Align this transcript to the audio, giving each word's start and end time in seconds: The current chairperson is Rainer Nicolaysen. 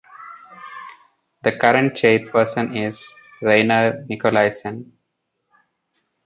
The 1.43 1.59
current 1.59 1.93
chairperson 1.93 2.75
is 2.75 3.07
Rainer 3.39 4.03
Nicolaysen. 4.09 4.91